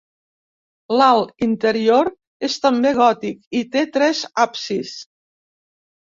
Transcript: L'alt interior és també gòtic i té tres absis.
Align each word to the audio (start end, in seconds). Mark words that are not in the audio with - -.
L'alt 1.01 1.45
interior 1.47 2.09
és 2.49 2.57
també 2.65 2.95
gòtic 3.01 3.61
i 3.61 3.63
té 3.77 3.85
tres 4.01 4.25
absis. 4.47 4.97